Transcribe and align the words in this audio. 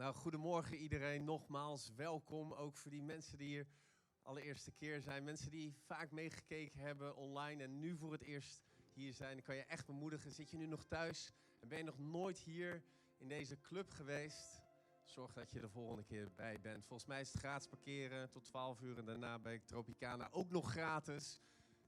Nou, 0.00 0.14
goedemorgen 0.14 0.76
iedereen. 0.76 1.24
Nogmaals 1.24 1.92
welkom. 1.96 2.52
Ook 2.52 2.76
voor 2.76 2.90
die 2.90 3.02
mensen 3.02 3.38
die 3.38 3.48
hier 3.48 3.66
allereerste 4.22 4.70
keer 4.70 5.00
zijn. 5.00 5.24
Mensen 5.24 5.50
die 5.50 5.74
vaak 5.86 6.10
meegekeken 6.10 6.80
hebben 6.80 7.16
online 7.16 7.62
en 7.62 7.78
nu 7.78 7.96
voor 7.96 8.12
het 8.12 8.22
eerst 8.22 8.62
hier 8.92 9.12
zijn. 9.12 9.32
Dan 9.32 9.42
kan 9.42 9.56
je 9.56 9.64
echt 9.64 9.86
bemoedigen. 9.86 10.30
Zit 10.30 10.50
je 10.50 10.56
nu 10.56 10.66
nog 10.66 10.84
thuis 10.84 11.32
en 11.58 11.68
ben 11.68 11.78
je 11.78 11.84
nog 11.84 11.98
nooit 11.98 12.38
hier 12.38 12.82
in 13.16 13.28
deze 13.28 13.60
club 13.60 13.90
geweest? 13.90 14.62
Zorg 15.04 15.32
dat 15.32 15.50
je 15.50 15.60
de 15.60 15.68
volgende 15.68 16.04
keer 16.04 16.32
bij 16.34 16.60
bent. 16.60 16.86
Volgens 16.86 17.08
mij 17.08 17.20
is 17.20 17.32
het 17.32 17.40
gratis 17.40 17.68
parkeren 17.68 18.30
tot 18.30 18.44
12 18.44 18.80
uur 18.80 18.98
en 18.98 19.04
daarna 19.04 19.38
bij 19.38 19.58
Tropicana 19.58 20.28
ook 20.30 20.50
nog 20.50 20.70
gratis. 20.70 21.40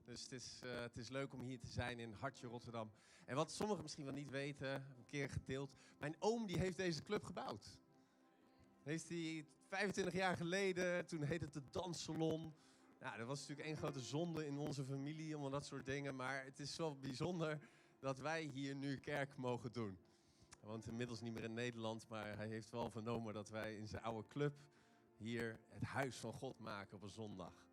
Dus 0.04 0.22
het 0.22 0.32
is, 0.32 0.60
uh, 0.64 0.80
het 0.80 0.96
is 0.96 1.08
leuk 1.08 1.32
om 1.32 1.40
hier 1.40 1.58
te 1.58 1.70
zijn 1.70 1.98
in 1.98 2.12
Hartje 2.12 2.46
Rotterdam. 2.46 2.92
En 3.24 3.36
wat 3.36 3.52
sommigen 3.52 3.82
misschien 3.82 4.04
wel 4.04 4.14
niet 4.14 4.30
weten, 4.30 4.74
een 4.74 5.06
keer 5.06 5.28
gedeeld. 5.28 5.74
Mijn 5.98 6.16
oom 6.18 6.46
die 6.46 6.58
heeft 6.58 6.76
deze 6.76 7.02
club 7.02 7.24
gebouwd. 7.24 7.80
Heeft 8.82 9.08
hij 9.08 9.46
25 9.66 10.14
jaar 10.14 10.36
geleden, 10.36 11.06
toen 11.06 11.22
heette 11.22 11.44
het 11.44 11.54
de 11.54 11.62
Danssalon. 11.70 12.54
Nou, 13.00 13.18
dat 13.18 13.26
was 13.26 13.40
natuurlijk 13.40 13.68
één 13.68 13.76
grote 13.76 14.00
zonde 14.00 14.46
in 14.46 14.58
onze 14.58 14.84
familie, 14.84 15.32
allemaal 15.32 15.50
dat 15.50 15.66
soort 15.66 15.86
dingen. 15.86 16.16
Maar 16.16 16.44
het 16.44 16.58
is 16.58 16.76
wel 16.76 16.96
bijzonder 16.96 17.58
dat 17.98 18.18
wij 18.18 18.42
hier 18.42 18.74
nu 18.74 18.98
kerk 18.98 19.36
mogen 19.36 19.72
doen. 19.72 19.98
Hij 20.60 20.68
woont 20.68 20.86
inmiddels 20.86 21.20
niet 21.20 21.32
meer 21.32 21.42
in 21.42 21.54
Nederland, 21.54 22.08
maar 22.08 22.36
hij 22.36 22.48
heeft 22.48 22.70
wel 22.70 22.90
vernomen 22.90 23.34
dat 23.34 23.48
wij 23.48 23.76
in 23.76 23.88
zijn 23.88 24.02
oude 24.02 24.28
club 24.28 24.54
hier 25.16 25.60
het 25.68 25.82
huis 25.82 26.16
van 26.16 26.32
God 26.32 26.58
maken 26.58 26.96
op 26.96 27.02
een 27.02 27.10
zondag. 27.10 27.66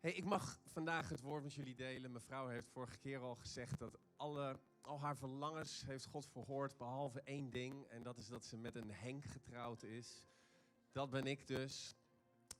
Hey, 0.00 0.12
ik 0.12 0.24
mag 0.24 0.60
vandaag 0.64 1.08
het 1.08 1.20
woord 1.20 1.42
met 1.42 1.54
jullie 1.54 1.74
delen. 1.74 2.12
Mevrouw 2.12 2.48
heeft 2.48 2.68
vorige 2.68 2.98
keer 2.98 3.20
al 3.20 3.34
gezegd 3.34 3.78
dat 3.78 3.98
alle, 4.16 4.58
al 4.80 5.00
haar 5.00 5.16
verlangens 5.16 5.84
heeft 5.86 6.06
God 6.06 6.26
verhoord, 6.26 6.76
behalve 6.76 7.20
één 7.20 7.50
ding. 7.50 7.86
En 7.86 8.02
dat 8.02 8.18
is 8.18 8.28
dat 8.28 8.44
ze 8.44 8.56
met 8.56 8.74
een 8.74 8.90
Henk 8.90 9.24
getrouwd 9.24 9.82
is. 9.82 10.26
Dat 10.92 11.10
ben 11.10 11.26
ik 11.26 11.46
dus. 11.46 11.96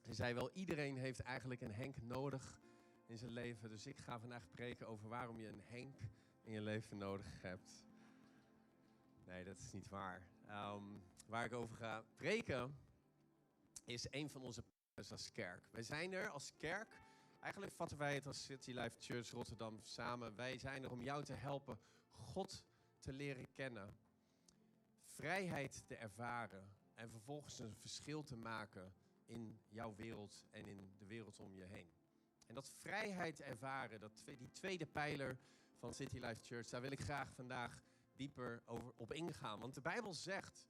Ze 0.05 0.15
zei 0.15 0.35
wel, 0.35 0.51
iedereen 0.53 0.97
heeft 0.97 1.21
eigenlijk 1.21 1.61
een 1.61 1.73
Henk 1.73 2.03
nodig 2.03 2.63
in 3.07 3.19
zijn 3.19 3.33
leven. 3.33 3.69
Dus 3.69 3.87
ik 3.87 3.99
ga 3.99 4.19
vandaag 4.19 4.45
spreken 4.45 4.87
over 4.87 5.09
waarom 5.09 5.41
je 5.41 5.49
een 5.49 5.63
Henk 5.65 5.97
in 6.43 6.53
je 6.53 6.61
leven 6.61 6.99
nodig 6.99 7.43
hebt. 7.43 7.85
Nee, 9.27 9.45
dat 9.45 9.59
is 9.59 9.73
niet 9.73 9.89
waar. 9.89 10.27
Um, 10.49 11.03
waar 11.27 11.45
ik 11.45 11.53
over 11.53 11.77
ga 11.77 12.03
spreken 12.03 12.79
is 13.85 14.07
een 14.11 14.31
van 14.31 14.43
onze 14.43 14.65
als 15.11 15.33
kerk. 15.33 15.69
Wij 15.71 15.83
zijn 15.83 16.13
er 16.13 16.29
als 16.29 16.53
kerk 16.57 17.01
Eigenlijk 17.41 17.73
vatten 17.73 17.99
wij 17.99 18.15
het 18.15 18.27
als 18.27 18.45
City 18.45 18.73
Life 18.73 18.97
Church 18.99 19.31
Rotterdam 19.31 19.79
samen. 19.83 20.35
Wij 20.37 20.59
zijn 20.59 20.83
er 20.83 20.91
om 20.91 21.03
jou 21.03 21.25
te 21.25 21.33
helpen 21.33 21.79
God 22.11 22.65
te 22.99 23.13
leren 23.13 23.53
kennen, 23.53 23.99
vrijheid 25.05 25.87
te 25.87 25.97
ervaren 25.97 26.69
en 26.95 27.11
vervolgens 27.11 27.59
een 27.59 27.75
verschil 27.75 28.23
te 28.23 28.37
maken 28.37 28.95
in 29.25 29.61
jouw 29.69 29.95
wereld 29.95 30.47
en 30.51 30.67
in 30.67 30.95
de 30.99 31.07
wereld 31.07 31.39
om 31.39 31.55
je 31.55 31.65
heen. 31.65 31.93
En 32.47 32.55
dat 32.55 32.71
vrijheid 32.71 33.41
ervaren, 33.41 34.01
dat, 34.01 34.23
die 34.25 34.53
tweede 34.53 34.87
pijler 34.87 35.39
van 35.79 35.95
City 35.95 36.19
Life 36.19 36.43
Church, 36.43 36.69
daar 36.69 36.81
wil 36.81 36.91
ik 36.91 37.01
graag 37.01 37.33
vandaag 37.33 37.85
dieper 38.13 38.63
over, 38.67 38.93
op 38.97 39.13
ingaan. 39.13 39.61
Want 39.61 39.75
de 39.75 39.81
Bijbel 39.81 40.15
zegt, 40.15 40.69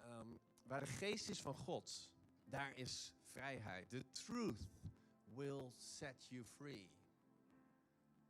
um, 0.00 0.40
waar 0.62 0.80
de 0.80 0.86
geest 0.86 1.28
is 1.28 1.40
van 1.40 1.54
God, 1.54 2.10
daar 2.44 2.76
is 2.76 3.12
vrijheid. 3.22 3.90
De 3.90 4.10
truth 4.10 4.68
will 5.24 5.72
set 5.76 6.26
you 6.28 6.44
free. 6.44 6.90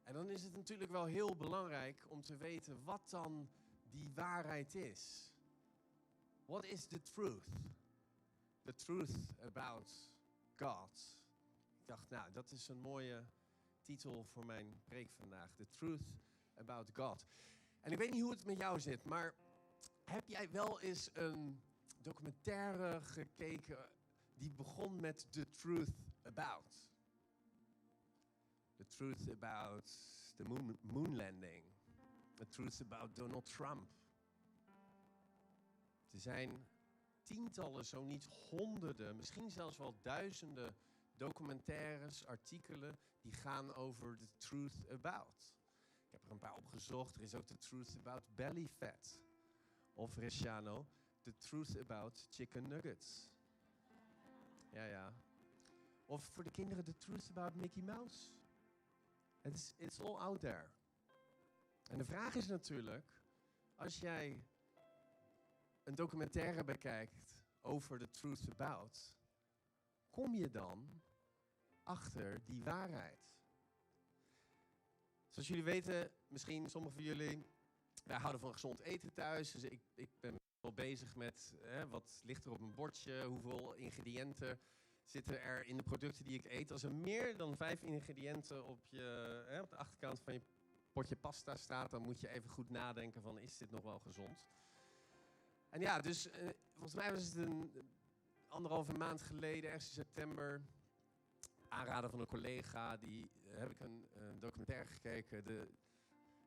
En 0.07 0.12
dan 0.12 0.31
is 0.31 0.43
het 0.43 0.55
natuurlijk 0.55 0.91
wel 0.91 1.05
heel 1.05 1.37
belangrijk 1.37 2.07
om 2.09 2.23
te 2.23 2.37
weten 2.37 2.85
wat 2.85 3.11
dan 3.11 3.49
die 3.91 4.11
waarheid 4.15 4.75
is. 4.75 5.33
What 6.45 6.65
is 6.65 6.87
the 6.87 7.03
truth? 7.03 7.49
The 8.62 8.75
truth 8.75 9.15
about 9.45 10.11
God. 10.57 11.19
Ik 11.81 11.87
dacht, 11.87 12.11
nou, 12.11 12.33
dat 12.33 12.51
is 12.51 12.69
een 12.69 12.81
mooie 12.81 13.25
titel 13.83 14.25
voor 14.25 14.47
mijn 14.47 14.81
preek 14.84 15.12
vandaag. 15.12 15.55
The 15.55 15.69
truth 15.69 16.05
about 16.55 16.91
God. 16.93 17.27
En 17.81 17.93
ik 17.93 17.99
weet 17.99 18.12
niet 18.12 18.22
hoe 18.22 18.31
het 18.31 18.45
met 18.45 18.59
jou 18.59 18.81
zit, 18.81 19.05
maar 19.05 19.34
heb 20.05 20.28
jij 20.28 20.50
wel 20.50 20.81
eens 20.81 21.11
een 21.12 21.61
documentaire 21.99 23.00
gekeken 23.03 23.89
die 24.34 24.50
begon 24.50 25.00
met 25.00 25.27
The 25.33 25.50
Truth 25.50 25.97
About? 26.22 26.87
The 28.76 28.84
truth 28.84 29.31
about 29.31 29.91
the 30.37 30.44
moon, 30.44 31.16
landing. 31.16 31.62
The 32.37 32.47
truth 32.47 32.81
about 32.81 33.14
Donald 33.14 33.47
Trump. 33.47 33.91
Er 36.10 36.20
zijn 36.20 36.66
tientallen, 37.22 37.84
zo 37.84 38.04
niet 38.04 38.28
honderden, 38.50 39.16
misschien 39.16 39.50
zelfs 39.50 39.76
wel 39.76 39.94
duizenden 40.03 40.76
documentaires, 41.16 42.26
artikelen 42.26 42.98
die 43.20 43.32
gaan 43.32 43.75
over 43.75 44.16
the 44.19 44.28
truth 44.36 44.91
about. 44.91 45.54
Ik 46.06 46.12
heb 46.12 46.25
er 46.25 46.31
een 46.31 46.38
paar 46.38 46.54
opgezocht. 46.54 47.16
Er 47.16 47.22
is 47.22 47.34
ook 47.34 47.47
the 47.47 47.59
truth 47.59 47.97
about 47.97 48.22
belly 48.34 48.69
fat. 48.69 49.20
Of 49.94 50.16
Reciano, 50.16 50.86
the 51.22 51.36
truth 51.36 51.78
about 51.78 52.26
chicken 52.31 52.69
nuggets. 52.69 53.31
Ja, 54.70 54.84
ja. 54.84 55.15
Of 56.04 56.25
voor 56.25 56.44
de 56.44 56.50
kinderen 56.50 56.84
the 56.84 56.97
truth 56.97 57.28
about 57.31 57.54
Mickey 57.54 57.82
Mouse. 57.82 58.31
It's, 59.47 59.75
it's 59.79 60.01
all 60.01 60.17
out 60.17 60.41
there. 60.41 60.71
En 61.91 61.99
de 61.99 62.05
vraag 62.05 62.34
is 62.34 62.47
natuurlijk, 62.47 63.23
als 63.75 63.99
jij 63.99 64.45
een 65.83 65.95
documentaire 65.95 66.65
bekijkt 66.65 67.39
over 67.61 67.99
the 67.99 68.11
truth 68.11 68.51
about, 68.51 69.15
kom 70.11 70.34
je 70.34 70.51
dan 70.51 71.03
achter 71.83 72.45
die 72.45 72.65
waarheid? 72.65 73.27
Zoals 75.29 75.49
jullie 75.49 75.65
weten, 75.65 76.13
misschien 76.27 76.69
sommigen 76.69 76.97
van 76.97 77.05
jullie, 77.05 77.51
wij 78.05 78.19
houden 78.19 78.41
van 78.41 78.53
gezond 78.53 78.81
eten 78.81 79.13
thuis. 79.13 79.51
Dus 79.51 79.63
ik, 79.63 79.83
ik 79.95 80.11
ben 80.21 80.37
wel 80.61 80.73
bezig 80.73 81.17
met 81.17 81.55
hè, 81.61 81.89
wat 81.89 82.21
ligt 82.25 82.45
er 82.45 82.53
op 82.53 82.61
mijn 82.61 82.75
bordje, 82.75 83.25
hoeveel 83.25 83.75
ingrediënten 83.75 84.61
zitten 85.06 85.43
er 85.43 85.67
in 85.67 85.77
de 85.77 85.83
producten 85.83 86.25
die 86.25 86.39
ik 86.39 86.44
eet. 86.44 86.72
Als 86.72 86.83
er 86.83 86.93
meer 86.93 87.37
dan 87.37 87.56
vijf 87.56 87.83
ingrediënten 87.83 88.67
op, 88.67 88.81
je, 88.89 89.44
hè, 89.49 89.61
op 89.61 89.71
de 89.71 89.77
achterkant 89.77 90.21
van 90.21 90.33
je 90.33 90.43
potje 90.93 91.17
pasta 91.17 91.56
staat, 91.56 91.91
dan 91.91 92.03
moet 92.03 92.21
je 92.21 92.28
even 92.28 92.50
goed 92.50 92.71
nadenken 92.71 93.22
van 93.22 93.39
is 93.39 93.56
dit 93.56 93.71
nog 93.71 93.83
wel 93.83 93.99
gezond? 93.99 94.39
En 95.69 95.81
ja, 95.81 96.00
dus 96.00 96.31
eh, 96.31 96.49
volgens 96.72 96.95
mij 96.95 97.12
was 97.12 97.25
het 97.25 97.37
een 97.37 97.72
anderhalve 98.49 98.93
maand 98.93 99.22
geleden, 99.22 99.71
ergens 99.71 99.89
in 99.89 99.95
september, 99.95 100.62
aanraden 101.69 102.11
van 102.11 102.21
een 102.21 102.27
collega, 102.27 102.97
die 102.97 103.31
eh, 103.50 103.59
heb 103.59 103.71
ik 103.71 103.81
een, 103.81 104.09
documentaire 104.39 104.89
gekeken. 104.89 105.45
De, 105.45 105.69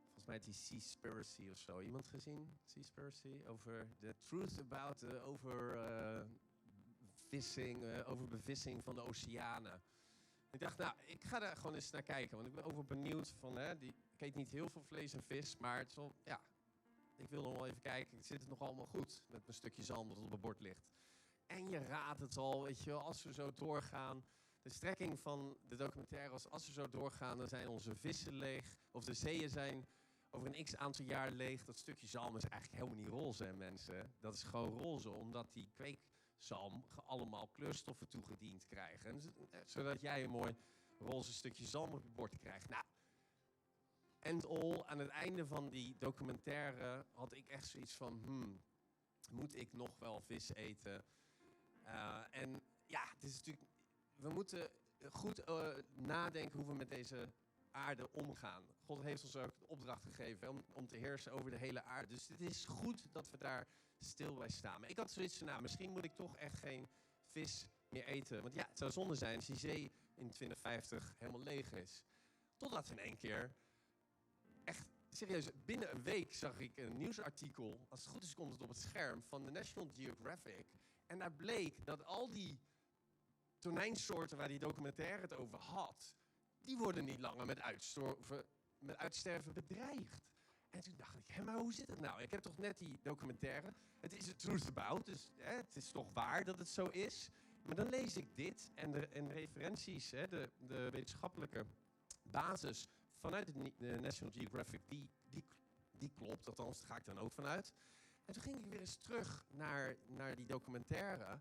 volgens 0.03 0.25
mij 0.25 0.40
die 0.40 0.53
Seaspiracy 0.53 1.50
of 1.50 1.58
zo. 1.58 1.80
Iemand 1.80 2.08
gezien? 2.08 2.58
Seaspiracy? 2.64 3.42
Over 3.48 3.88
the 4.00 4.16
truth 4.24 4.59
about, 4.59 5.03
over 5.22 5.75
uh, 5.75 6.22
vissing, 7.29 7.84
uh, 7.84 8.09
over 8.09 8.28
bevissing 8.28 8.84
van 8.84 8.95
de 8.95 9.01
oceanen. 9.01 9.81
Ik 10.51 10.59
dacht, 10.59 10.78
nou, 10.78 10.94
ik 11.06 11.23
ga 11.23 11.40
daar 11.40 11.56
gewoon 11.56 11.75
eens 11.75 11.91
naar 11.91 12.03
kijken. 12.03 12.35
Want 12.35 12.50
ik 12.50 12.56
ben 12.56 12.63
over 12.63 12.85
benieuwd 12.85 13.34
van, 13.40 13.56
hè, 13.56 13.78
die, 13.78 13.95
ik 14.09 14.22
eet 14.22 14.35
niet 14.35 14.50
heel 14.50 14.69
veel 14.69 14.81
vlees 14.81 15.13
en 15.13 15.23
vis, 15.23 15.57
maar 15.57 15.78
het 15.78 15.95
ja, 16.23 16.41
ik 17.16 17.29
wil 17.29 17.41
nog 17.41 17.53
wel 17.53 17.68
even 17.68 17.81
kijken. 17.81 18.23
Zit 18.23 18.39
het 18.39 18.50
nog 18.50 18.59
allemaal 18.59 18.85
goed 18.85 19.23
met 19.28 19.41
mijn 19.45 19.57
stukje 19.57 19.84
zand 19.84 20.09
dat 20.09 20.18
op 20.18 20.31
het 20.31 20.41
bord 20.41 20.59
ligt? 20.59 20.89
En 21.45 21.69
je 21.69 21.78
raadt 21.78 22.19
het 22.19 22.38
al, 22.38 22.63
weet 22.63 22.84
je 22.84 22.89
wel, 22.89 23.01
als 23.01 23.23
we 23.23 23.34
zo 23.34 23.53
doorgaan. 23.53 24.25
De 24.62 24.69
strekking 24.69 25.19
van 25.19 25.57
de 25.68 25.75
documentaire 25.75 26.29
was, 26.29 26.50
als 26.50 26.68
we 26.68 26.73
zo 26.73 26.89
doorgaan, 26.89 27.38
dan 27.38 27.47
zijn 27.47 27.68
onze 27.68 27.95
vissen 27.95 28.34
leeg. 28.34 28.78
Of 28.91 29.03
de 29.03 29.13
zeeën 29.13 29.50
zijn 29.50 29.88
over 30.29 30.47
een 30.47 30.63
x 30.63 30.75
aantal 30.75 31.06
jaar 31.06 31.31
leeg. 31.31 31.66
Dat 31.66 31.79
stukje 31.79 32.07
zalm 32.07 32.35
is 32.35 32.44
eigenlijk 32.44 32.84
helemaal 32.84 33.03
niet 33.03 33.13
roze, 33.13 33.44
hè, 33.44 33.53
mensen. 33.53 34.13
Dat 34.19 34.34
is 34.34 34.44
gewoon 34.44 34.81
roze, 34.81 35.09
omdat 35.09 35.53
die 35.53 35.69
kweek 35.74 36.00
zalm 36.39 36.86
allemaal 37.06 37.47
kleurstoffen 37.47 38.07
toegediend 38.07 38.65
krijgen. 38.65 39.21
Eh, 39.50 39.59
zodat 39.65 40.01
jij 40.01 40.24
een 40.24 40.30
mooi 40.30 40.56
roze 40.97 41.33
stukje 41.33 41.65
zalm 41.65 41.94
op 41.94 42.03
je 42.03 42.12
bord 42.12 42.38
krijgt. 42.38 42.69
Nou, 42.69 42.83
and 44.19 44.45
all, 44.45 44.83
aan 44.86 45.00
het 45.00 45.09
einde 45.09 45.47
van 45.47 45.69
die 45.69 45.95
documentaire 45.97 47.06
had 47.13 47.33
ik 47.33 47.47
echt 47.47 47.65
zoiets 47.65 47.95
van... 47.95 48.21
Hmm, 48.24 48.62
moet 49.30 49.56
ik 49.56 49.74
nog 49.74 49.97
wel 49.97 50.21
vis 50.21 50.53
eten? 50.53 51.06
Uh, 51.86 52.21
en 52.31 52.62
ja, 52.85 53.01
het 53.13 53.24
is 53.24 53.35
natuurlijk... 53.35 53.68
We 54.15 54.30
moeten 54.30 54.69
goed 55.12 55.50
uh, 55.50 55.69
nadenken 55.94 56.57
hoe 56.59 56.68
we 56.68 56.74
met 56.74 56.89
deze 56.89 57.31
aarde 57.80 58.12
omgaan. 58.12 58.64
God 58.86 59.04
heeft 59.04 59.24
ons 59.24 59.36
ook 59.36 59.60
de 59.60 59.68
opdracht 59.68 60.04
gegeven 60.04 60.64
om, 60.74 60.88
te 60.88 60.98
heersen 60.98 61.31
over 61.31 61.52
de 61.52 61.58
hele 61.58 61.84
aarde. 61.84 62.08
Dus 62.08 62.28
het 62.28 62.42
is 62.42 62.66
goed 62.66 63.04
dat 63.12 63.30
we 63.30 63.38
daar 63.38 63.68
stil 64.00 64.34
bij 64.34 64.50
staan. 64.50 64.80
Maar 64.80 64.90
ik 64.90 64.98
had 64.98 65.12
zoiets 65.12 65.38
van, 65.38 65.48
nou, 65.48 65.62
misschien 65.62 65.92
moet 65.92 66.04
ik 66.04 66.16
toch 66.16 66.38
echt 66.38 66.60
geen 66.60 66.90
vis 67.31 67.66
meer 67.90 68.06
eten. 68.06 68.42
Want 68.42 68.54
ja, 68.54 68.66
het 68.68 68.78
zou 68.78 68.92
zonde 68.92 69.16
zijn 69.16 69.36
als 69.36 69.46
die 69.46 69.56
zee 69.56 69.92
in 70.16 70.30
2050 70.30 71.16
helemaal 71.18 71.42
leeg 71.42 71.72
is. 71.72 72.04
Totdat 72.58 72.90
in 72.90 73.00
één 73.00 73.18
keer 73.18 73.54
echt 74.64 74.86
serieus, 75.10 75.50
binnen 75.66 75.96
een 75.96 76.04
week 76.04 76.34
zag 76.34 76.60
ik 76.60 76.78
een 76.78 76.98
nieuwsartikel, 76.98 77.80
als 77.90 78.02
het 78.02 78.10
goed 78.10 78.24
is 78.24 78.34
komt 78.34 78.52
het 78.52 78.62
op 78.62 78.70
het 78.70 78.78
scherm, 78.78 79.24
van 79.24 79.46
de 79.46 79.52
National 79.52 79.90
Geographic. 79.96 80.68
En 81.06 81.20
daar 81.20 81.31
bleek 81.31 81.86
dat 81.86 82.04
al 82.04 82.30
die 82.30 82.60
tonijnsoorten 83.58 84.38
waar 84.38 84.48
die 84.48 84.60
documentaire 84.60 85.22
het 85.22 85.34
over 85.34 85.60
had, 85.60 86.16
die 86.63 86.77
worden 86.77 87.06
niet 87.06 87.19
langer 87.19 87.45
met, 87.45 87.61
uitsterven, 87.61 88.45
met 88.77 88.97
uitsterven 88.97 89.53
bedreigd. 89.53 90.27
En 90.69 90.81
toen 90.81 90.95
dacht 90.97 91.15
ik, 91.15 91.23
hé, 91.27 91.44
maar 91.44 91.56
hoe 91.56 91.73
zit 91.73 91.88
het 91.88 92.00
nou? 92.00 92.21
Ik 92.21 92.31
heb 92.31 92.41
toch 92.41 92.57
net 92.57 92.77
die 92.77 93.00
documentaire. 93.01 93.73
Het 94.00 94.13
is 94.13 94.27
het 94.27 94.39
truth 94.39 94.67
about, 94.67 95.06
dus 95.06 95.31
hè, 95.38 95.56
het 95.56 95.75
is 95.75 95.91
toch 95.91 96.13
waar 96.13 96.44
dat 96.44 96.57
het 96.57 96.69
zo 96.69 96.88
is. 96.88 97.29
Maar 97.63 97.75
dan 97.75 97.89
lees 97.89 98.17
ik 98.17 98.35
dit 98.35 98.71
en 98.75 98.91
de 98.91 99.07
en 99.07 99.31
referenties, 99.31 100.11
hè, 100.11 100.27
de, 100.27 100.50
de 100.57 100.89
wetenschappelijke 100.89 101.65
basis 102.21 102.88
vanuit 103.19 103.47
de 103.77 103.97
National 104.01 104.33
Geographic, 104.33 104.81
die, 104.88 105.09
die, 105.29 105.44
die 105.91 106.09
klopt. 106.09 106.47
Althans, 106.47 106.79
daar 106.79 106.89
ga 106.89 106.97
ik 106.97 107.06
dan 107.06 107.19
ook 107.19 107.33
vanuit. 107.33 107.73
En 108.25 108.33
toen 108.33 108.44
ging 108.44 108.56
ik 108.56 108.65
weer 108.65 108.79
eens 108.79 108.95
terug 108.95 109.45
naar, 109.50 109.95
naar 110.07 110.35
die 110.35 110.45
documentaire. 110.45 111.39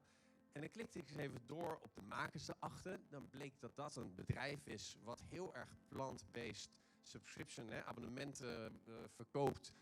En 0.59 0.65
dan 0.65 0.73
klikte 0.73 0.99
ik 0.99 1.09
eens 1.09 1.19
even 1.19 1.41
door 1.47 1.79
op 1.83 1.95
de 1.95 2.03
makers 2.03 2.49
erachter. 2.49 3.01
Dan 3.09 3.29
bleek 3.29 3.61
dat 3.61 3.77
dat 3.77 3.97
een 3.97 4.15
bedrijf 4.15 4.67
is 4.67 4.97
wat 5.03 5.23
heel 5.29 5.55
erg 5.55 5.69
plant-based 5.89 6.71
subscription, 7.03 7.69
hè, 7.69 7.85
abonnementen 7.85 8.81
uh, 8.87 8.95
verkoopt. 9.09 9.73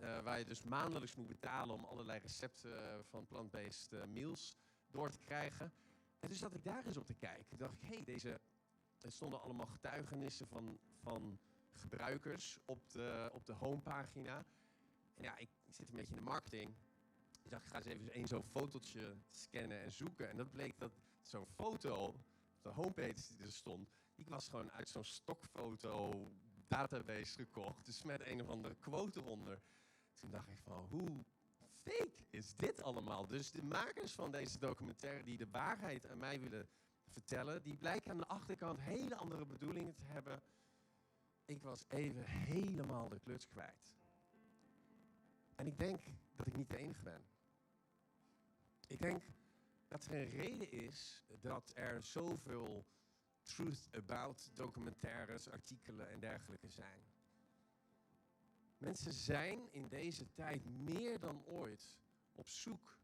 Uh, 0.00 0.22
waar 0.22 0.38
je 0.38 0.44
dus 0.44 0.62
maandelijks 0.62 1.16
moet 1.16 1.26
betalen 1.26 1.74
om 1.74 1.84
allerlei 1.84 2.20
recepten 2.20 2.70
uh, 2.70 2.98
van 3.08 3.26
plant-based 3.26 4.06
meals 4.06 4.56
door 4.90 5.10
te 5.10 5.18
krijgen. 5.24 5.72
En 6.20 6.28
dus 6.28 6.38
zat 6.38 6.54
ik 6.54 6.64
daar 6.64 6.86
eens 6.86 6.96
op 6.96 7.06
te 7.06 7.14
kijken. 7.14 7.58
dacht 7.58 7.74
ik, 7.74 7.88
hé, 7.88 7.94
hey, 7.94 8.04
deze... 8.04 8.40
Er 9.00 9.12
stonden 9.12 9.40
allemaal 9.40 9.66
getuigenissen 9.66 10.46
van, 10.46 10.78
van 11.02 11.38
gebruikers 11.72 12.58
op 12.64 12.88
de, 12.90 13.30
op 13.32 13.46
de 13.46 13.52
homepagina. 13.52 14.44
En 15.14 15.22
ja, 15.22 15.36
ik 15.36 15.48
zit 15.68 15.88
een 15.88 15.96
beetje 15.96 16.14
in 16.14 16.24
de 16.24 16.30
marketing. 16.30 16.74
Ik 17.50 17.56
dacht, 17.56 17.66
ik 17.66 17.72
ga 17.72 17.78
eens 17.78 18.00
even 18.00 18.12
één 18.12 18.28
zo'n 18.28 18.44
fotootje 18.44 19.16
scannen 19.30 19.80
en 19.80 19.92
zoeken. 19.92 20.28
En 20.28 20.36
dat 20.36 20.50
bleek 20.50 20.78
dat 20.78 20.92
zo'n 21.22 21.46
foto 21.46 21.94
op 21.94 22.16
de 22.62 22.68
homepage 22.68 23.28
die 23.28 23.44
er 23.46 23.52
stond, 23.52 23.88
die 24.14 24.24
was 24.28 24.48
gewoon 24.48 24.72
uit 24.72 24.88
zo'n 24.88 25.04
stokfoto 25.04 26.30
database 26.68 27.38
gekocht. 27.38 27.84
Dus 27.84 28.02
met 28.02 28.26
een 28.26 28.40
of 28.40 28.48
andere 28.48 28.74
quote 28.74 29.20
eronder. 29.20 29.60
Toen 30.14 30.30
dacht 30.30 30.48
ik 30.48 30.58
van, 30.62 30.86
hoe 30.90 31.24
fake 31.82 32.24
is 32.30 32.56
dit 32.56 32.82
allemaal? 32.82 33.26
Dus 33.26 33.50
de 33.50 33.62
makers 33.62 34.12
van 34.12 34.30
deze 34.30 34.58
documentaire 34.58 35.24
die 35.24 35.36
de 35.36 35.50
waarheid 35.50 36.08
aan 36.08 36.18
mij 36.18 36.40
willen 36.40 36.68
vertellen, 37.06 37.62
die 37.62 37.76
blijken 37.76 38.10
aan 38.10 38.18
de 38.18 38.26
achterkant 38.26 38.80
hele 38.80 39.16
andere 39.16 39.46
bedoelingen 39.46 39.94
te 39.94 40.04
hebben. 40.04 40.42
Ik 41.44 41.62
was 41.62 41.84
even 41.88 42.24
helemaal 42.24 43.08
de 43.08 43.20
kluts 43.20 43.46
kwijt. 43.46 43.92
En 45.56 45.66
ik 45.66 45.78
denk 45.78 46.00
dat 46.36 46.46
ik 46.46 46.56
niet 46.56 46.70
de 46.70 46.76
enige 46.76 47.02
ben. 47.02 47.29
Ik 48.90 49.00
denk 49.00 49.22
dat 49.88 50.04
er 50.04 50.12
een 50.12 50.30
reden 50.30 50.70
is 50.70 51.22
dat 51.40 51.72
er 51.74 52.02
zoveel 52.02 52.86
truth 53.42 53.88
about 53.92 54.50
documentaires, 54.54 55.50
artikelen 55.50 56.10
en 56.10 56.20
dergelijke 56.20 56.68
zijn. 56.68 57.02
Mensen 58.78 59.12
zijn 59.12 59.72
in 59.72 59.88
deze 59.88 60.32
tijd 60.32 60.64
meer 60.64 61.18
dan 61.18 61.44
ooit 61.44 61.98
op 62.32 62.48
zoek 62.48 62.98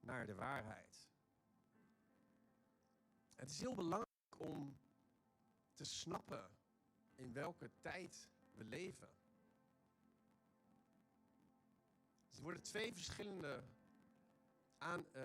naar 0.00 0.26
de 0.26 0.34
waarheid. 0.34 1.10
Het 3.34 3.50
is 3.50 3.60
heel 3.60 3.74
belangrijk 3.74 4.38
om 4.38 4.78
te 5.74 5.84
snappen 5.84 6.50
in 7.14 7.32
welke 7.32 7.70
tijd 7.80 8.28
we 8.54 8.64
leven. 8.64 9.08
Er 12.30 12.42
worden 12.42 12.62
twee 12.62 12.92
verschillende 12.92 13.64
aan, 14.80 15.06
uh, 15.16 15.22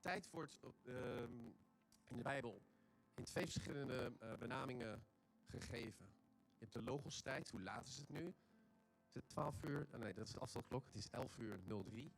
tijd 0.00 0.30
wordt 0.30 0.58
uh, 0.84 1.22
in 2.08 2.16
de 2.16 2.22
Bijbel 2.22 2.62
in 3.14 3.24
twee 3.24 3.44
verschillende 3.44 4.12
uh, 4.22 4.34
benamingen 4.34 5.04
gegeven. 5.46 6.06
Je 6.58 6.64
hebt 6.64 6.72
de 6.72 6.82
logostijd, 6.82 7.50
hoe 7.50 7.62
laat 7.62 7.86
is 7.86 7.96
het 7.96 8.08
nu? 8.08 8.34
Is 9.08 9.14
het 9.14 9.28
12 9.28 9.62
uur? 9.62 9.86
Oh 9.92 10.00
nee, 10.00 10.14
dat 10.14 10.26
is 10.26 10.32
de 10.32 10.38
afstandsklok. 10.38 10.86
Het 10.86 10.94
is 10.94 11.10
11 11.10 11.38
uur 11.38 11.60
03. 11.84 12.12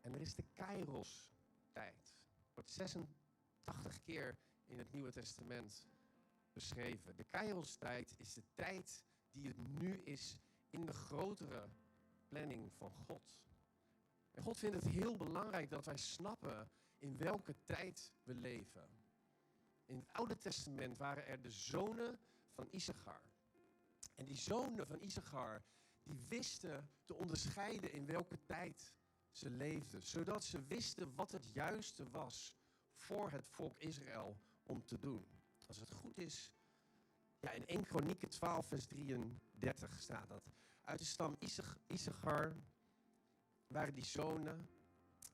En 0.00 0.14
er 0.14 0.20
is 0.20 0.34
de 0.34 0.44
Kairos-tijd. 0.52 2.16
Wordt 2.54 2.70
86 2.70 4.00
keer 4.02 4.36
in 4.66 4.78
het 4.78 4.92
Nieuwe 4.92 5.10
Testament 5.10 5.86
beschreven. 6.52 7.16
De 7.16 7.24
Kairos-tijd 7.24 8.14
is 8.16 8.34
de 8.34 8.42
tijd 8.54 9.04
die 9.30 9.46
het 9.46 9.58
nu 9.58 10.00
is 10.04 10.38
in 10.70 10.86
de 10.86 10.92
grotere 10.92 11.68
planning 12.28 12.72
van 12.72 12.90
God. 12.90 13.38
En 14.36 14.42
God 14.42 14.56
vindt 14.56 14.76
het 14.76 14.92
heel 14.92 15.16
belangrijk 15.16 15.70
dat 15.70 15.84
wij 15.84 15.96
snappen 15.96 16.70
in 16.98 17.16
welke 17.16 17.54
tijd 17.64 18.12
we 18.22 18.34
leven. 18.34 18.88
In 19.84 19.96
het 19.96 20.12
Oude 20.12 20.38
Testament 20.38 20.96
waren 20.96 21.26
er 21.26 21.40
de 21.40 21.50
zonen 21.50 22.18
van 22.52 22.66
Issachar. 22.70 23.22
En 24.14 24.24
die 24.24 24.36
zonen 24.36 24.86
van 24.86 25.00
Issachar, 25.00 25.62
die 26.02 26.18
wisten 26.28 26.90
te 27.04 27.14
onderscheiden 27.14 27.92
in 27.92 28.06
welke 28.06 28.38
tijd 28.44 28.94
ze 29.30 29.50
leefden. 29.50 30.02
Zodat 30.02 30.44
ze 30.44 30.64
wisten 30.66 31.14
wat 31.14 31.32
het 31.32 31.46
juiste 31.52 32.10
was 32.10 32.56
voor 32.94 33.30
het 33.30 33.48
volk 33.48 33.78
Israël 33.78 34.36
om 34.62 34.84
te 34.84 34.98
doen. 34.98 35.26
Als 35.66 35.78
het 35.78 35.92
goed 35.92 36.18
is, 36.18 36.52
ja, 37.38 37.50
in 37.50 37.66
1 37.66 37.84
Kronieken 37.84 38.28
12 38.28 38.66
vers 38.66 38.86
33 38.86 40.00
staat 40.00 40.28
dat. 40.28 40.44
Uit 40.80 40.98
de 40.98 41.04
stam 41.04 41.36
Issachar 41.86 42.56
waren 43.66 43.94
die 43.94 44.04
zonen 44.04 44.68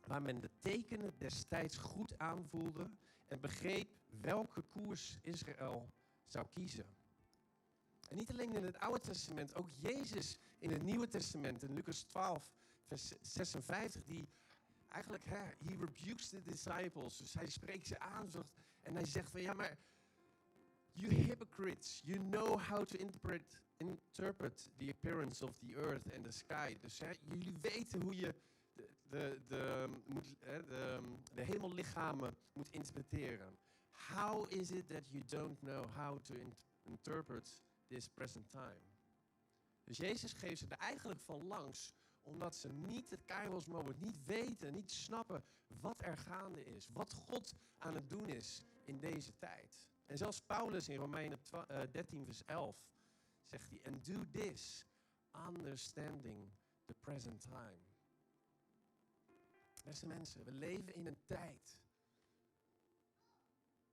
waar 0.07 0.23
men 0.23 0.41
de 0.41 0.51
tekenen 0.59 1.15
destijds 1.19 1.77
goed 1.77 2.19
aanvoelde 2.19 2.91
en 3.27 3.41
begreep 3.41 3.89
welke 4.21 4.63
koers 4.63 5.19
Israël 5.23 5.89
zou 6.27 6.47
kiezen. 6.53 6.87
En 8.09 8.17
niet 8.17 8.31
alleen 8.31 8.55
in 8.55 8.65
het 8.65 8.79
Oude 8.79 9.01
Testament, 9.01 9.55
ook 9.55 9.69
Jezus 9.77 10.39
in 10.59 10.71
het 10.71 10.83
Nieuwe 10.83 11.09
Testament, 11.09 11.63
in 11.63 11.75
Lucas 11.75 12.03
12, 12.03 12.53
vers 12.85 13.13
56, 13.21 14.05
die 14.05 14.29
eigenlijk, 14.89 15.25
hè, 15.25 15.37
he 15.37 15.77
rebukes 15.79 16.29
the 16.29 16.43
disciples. 16.43 17.17
Dus 17.17 17.35
hij 17.35 17.47
spreekt 17.47 17.87
ze 17.87 17.99
aan 17.99 18.29
en 18.83 18.95
hij 18.95 19.05
zegt 19.05 19.31
van, 19.31 19.41
ja 19.41 19.53
maar, 19.53 19.79
you 20.95 21.09
hypocrites, 21.09 22.03
you 22.05 22.19
know 22.19 22.57
how 22.57 22.85
to 22.85 23.01
interpret, 23.01 23.43
the 24.79 24.91
appearance 24.91 25.43
of 25.43 25.51
the 25.61 25.75
earth 25.77 26.07
and 26.15 26.25
the 26.25 26.33
sky. 26.33 26.77
Dus 26.81 27.01
jullie 27.21 27.55
weten 27.61 28.03
hoe 28.03 28.17
je 28.17 28.35
de, 28.73 28.89
de, 29.11 29.41
de, 29.49 29.89
de, 30.69 31.01
de 31.35 31.43
hemellichamen 31.43 32.37
moet 32.53 32.69
interpreteren. 32.71 33.59
How 33.91 34.47
is 34.49 34.71
it 34.71 34.89
that 34.89 35.09
you 35.11 35.23
don't 35.27 35.61
know 35.61 35.85
how 35.97 36.19
to 36.19 36.35
interpret 36.83 37.63
this 37.89 38.09
present 38.09 38.51
time? 38.51 38.81
Dus 39.85 39.97
Jezus 39.97 40.33
geeft 40.33 40.59
ze 40.59 40.67
er 40.69 40.79
eigenlijk 40.79 41.21
van 41.21 41.47
langs, 41.47 41.93
omdat 42.23 42.55
ze 42.55 42.69
niet 42.73 43.11
het 43.11 43.25
Kairos 43.25 43.67
moment, 43.67 44.01
niet 44.01 44.25
weten, 44.25 44.75
niet 44.75 44.91
snappen 44.91 45.45
wat 45.81 46.03
er 46.03 46.19
gaande 46.19 46.65
is, 46.65 46.89
wat 46.93 47.13
God 47.15 47.55
aan 47.79 47.95
het 47.95 48.09
doen 48.11 48.29
is 48.29 48.65
in 48.85 48.99
deze 48.99 49.37
tijd. 49.37 49.91
En 50.07 50.19
zelfs 50.19 50.41
Paulus 50.41 50.89
in 50.89 50.97
Romeinen 50.97 51.39
13, 51.91 52.19
eh, 52.19 52.25
vers 52.25 52.45
11 52.45 52.91
zegt 53.45 53.71
hij, 53.71 53.81
and 53.83 54.05
do 54.05 54.31
this, 54.31 54.87
understanding 55.49 56.53
the 56.85 56.95
present 56.95 57.41
time. 57.41 57.81
Beste 59.85 60.07
mensen, 60.07 60.45
we 60.45 60.53
leven 60.53 60.95
in 60.95 61.07
een 61.07 61.23
tijd 61.27 61.81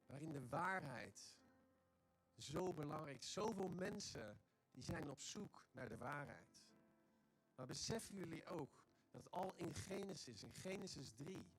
waarin 0.06 0.32
de 0.32 0.48
waarheid 0.48 1.38
zo 2.38 2.74
belangrijk 2.74 3.18
is. 3.18 3.32
Zoveel 3.32 3.70
mensen 3.70 4.42
die 4.72 4.84
zijn 4.84 5.10
op 5.10 5.20
zoek 5.20 5.68
naar 5.72 5.90
de 5.90 5.98
waarheid. 5.98 6.64
Maar 7.56 7.66
beseffen 7.66 8.16
jullie 8.16 8.46
ook 8.46 8.86
dat 9.12 9.32
al 9.32 9.54
in 9.56 9.76
Genesis, 9.76 10.44
in 10.44 10.54
Genesis 10.54 11.12
3, 11.14 11.52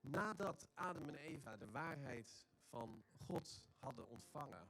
nadat 0.00 0.68
Adam 0.74 1.08
en 1.08 1.14
Eva 1.14 1.56
de 1.56 1.70
waarheid 1.70 2.46
van 2.68 3.04
God 3.26 3.62
hadden 3.78 4.08
ontvangen, 4.08 4.68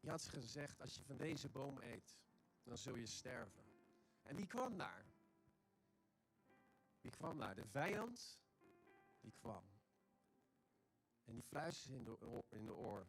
die 0.00 0.10
had 0.10 0.22
ze 0.22 0.30
gezegd, 0.30 0.80
als 0.80 0.94
je 0.94 1.02
van 1.02 1.16
deze 1.16 1.48
boom 1.48 1.78
eet, 1.80 2.18
dan 2.62 2.78
zul 2.78 2.96
je 2.96 3.06
sterven. 3.06 3.64
En 4.22 4.36
wie 4.36 4.46
kwam 4.46 4.78
daar? 4.78 5.04
Wie 7.00 7.10
kwam 7.10 7.38
daar? 7.38 7.54
De 7.54 7.66
vijand, 7.66 8.40
die 9.20 9.32
kwam. 9.32 9.64
En 11.24 11.34
die 11.34 11.42
fluisterde 11.42 12.16
in 12.20 12.42
in 12.48 12.66
de 12.66 12.74
oor. 12.74 13.06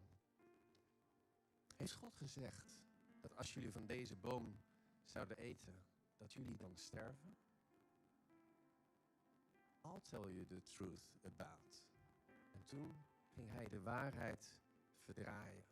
Heeft 1.76 1.92
God 1.92 2.16
gezegd 2.16 2.80
dat 3.20 3.36
als 3.36 3.54
jullie 3.54 3.72
van 3.72 3.86
deze 3.86 4.16
boom 4.16 4.60
zouden 5.04 5.36
eten, 5.36 5.84
dat 6.16 6.32
jullie 6.32 6.56
dan 6.56 6.76
sterven? 6.76 7.36
I'll 9.98 10.18
tell 10.18 10.30
you 10.30 10.44
the 10.46 10.62
truth 10.76 11.16
about. 11.24 11.84
En 12.52 12.64
toen 12.66 13.04
ging 13.34 13.50
hij 13.50 13.68
de 13.68 13.80
waarheid 13.80 14.56
verdraaien. 14.98 15.64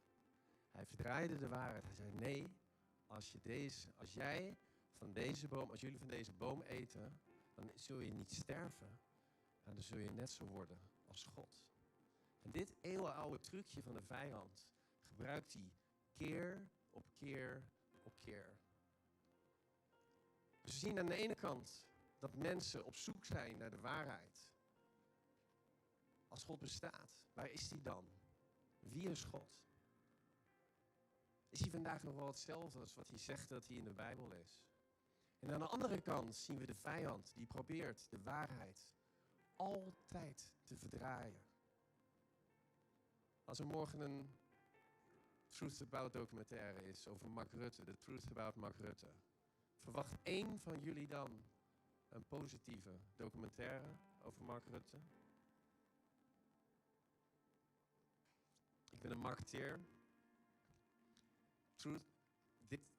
Hij 0.71 0.87
verdraaide 0.87 1.39
de 1.39 1.49
waarheid. 1.49 1.85
Hij 1.85 1.95
zei: 1.95 2.13
Nee, 2.13 2.57
als, 3.07 3.33
je 3.33 3.41
deze, 3.43 3.89
als 3.97 4.13
jij 4.13 4.59
van 4.93 5.13
deze 5.13 5.49
boom, 5.49 5.71
als 5.71 5.81
jullie 5.81 5.99
van 5.99 6.09
deze 6.09 6.33
boom 6.33 6.63
eten, 6.63 7.21
dan 7.55 7.71
zul 7.75 8.01
je 8.01 8.13
niet 8.13 8.31
sterven. 8.31 8.99
En 9.63 9.75
dan 9.75 9.83
zul 9.83 9.99
je 9.99 10.11
net 10.11 10.31
zo 10.31 10.45
worden 10.45 10.81
als 11.05 11.25
God. 11.25 11.67
En 12.43 12.51
dit 12.51 12.75
eeuwenoude 12.81 13.41
trucje 13.41 13.83
van 13.83 13.95
de 13.95 14.03
vijand 14.03 14.69
gebruikt 15.03 15.53
hij 15.53 15.73
keer 16.13 16.69
op 16.91 17.11
keer 17.15 17.65
op 18.03 18.19
keer. 18.19 18.59
Dus 20.61 20.81
we 20.81 20.87
zien 20.87 20.99
aan 20.99 21.07
de 21.07 21.15
ene 21.15 21.35
kant 21.35 21.87
dat 22.27 22.35
mensen 22.35 22.85
op 22.85 22.97
zoek 22.97 23.25
zijn 23.25 23.57
naar 23.57 23.71
de 23.71 23.81
waarheid. 23.81 24.51
Als 26.29 26.45
God 26.45 26.59
bestaat, 26.59 27.21
waar 27.33 27.51
is 27.51 27.71
hij 27.71 27.83
dan? 27.83 28.09
Wie 28.79 29.09
is 29.09 29.25
God? 29.25 29.65
Is 31.49 31.61
hij 31.61 31.71
vandaag 31.71 32.03
nog 32.03 32.15
wel 32.15 32.27
hetzelfde 32.27 32.81
als 32.81 32.95
wat 32.95 33.09
hij 33.09 33.19
zegt 33.19 33.49
dat 33.49 33.67
hij 33.67 33.77
in 33.77 33.85
de 33.85 33.93
Bijbel 33.93 34.33
is? 34.33 34.65
En 35.39 35.53
aan 35.53 35.61
de 35.61 35.67
andere 35.67 36.01
kant 36.01 36.37
zien 36.37 36.59
we 36.59 36.67
de 36.67 36.75
vijand 36.75 37.35
die 37.35 37.47
probeert 37.47 38.11
de 38.11 38.23
waarheid 38.23 38.89
altijd 39.57 40.53
te 40.63 40.77
verdraaien. 40.77 41.47
Als 43.45 43.59
er 43.59 43.67
morgen 43.67 44.01
een 44.01 44.37
Truth 45.49 45.83
About 45.83 46.13
documentaire 46.13 46.89
is 46.89 47.07
over 47.07 47.31
Mark 47.31 47.53
Rutte, 47.53 47.85
de 47.85 47.97
Truth 47.97 48.31
About 48.31 48.55
Mark 48.55 48.77
Rutte, 48.79 49.13
verwacht 49.79 50.17
één 50.23 50.61
van 50.61 50.81
jullie 50.81 51.07
dan 51.07 51.45
een 52.09 52.25
positieve 52.27 52.99
documentaire 53.17 53.97
over 54.19 54.45
Mark 54.45 54.67
Rutte? 54.67 54.97
Ik 58.89 58.99
ben 58.99 59.11
een 59.11 59.19
marketeer. 59.19 59.81
Truth, 61.75 62.03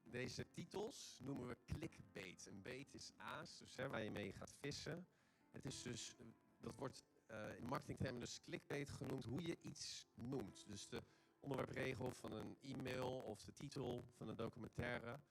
deze 0.03 0.51
titels 0.51 1.17
noemen 1.19 1.47
we 1.47 1.57
clickbait. 1.65 2.45
Een 2.45 2.61
bait 2.61 2.93
is 2.93 3.11
aas, 3.17 3.57
dus 3.57 3.75
waar 3.75 4.03
je 4.03 4.11
mee 4.11 4.33
gaat 4.33 4.53
vissen. 4.59 5.07
Het 5.51 5.65
is 5.65 5.81
dus, 5.81 6.15
dat 6.57 6.75
wordt 6.75 7.03
uh, 7.31 7.57
in 7.57 7.65
marketingtermen 7.65 8.19
dus 8.19 8.41
clickbait 8.43 8.89
genoemd, 8.89 9.25
hoe 9.25 9.41
je 9.41 9.57
iets 9.61 10.07
noemt. 10.13 10.67
Dus 10.67 10.87
de 10.87 11.03
onderwerpregel 11.39 12.11
van 12.11 12.31
een 12.31 12.57
e-mail 12.61 13.19
of 13.19 13.43
de 13.43 13.53
titel 13.53 14.05
van 14.15 14.27
een 14.27 14.35
documentaire. 14.35 15.07
Er 15.07 15.21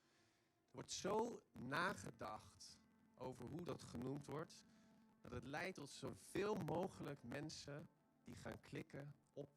wordt 0.71 0.93
zo 0.93 1.43
nagedacht 1.53 2.79
over 3.19 3.47
hoe 3.47 3.65
dat 3.65 3.85
genoemd 3.85 4.27
wordt, 4.27 4.65
dat 5.21 5.33
het 5.33 5.45
leidt 5.45 5.75
tot 5.75 5.91
zoveel 5.91 6.55
mogelijk 6.55 7.23
mensen 7.23 7.89
die 8.25 8.37
gaan 8.37 8.61
klikken 8.61 9.15
op 9.33 9.51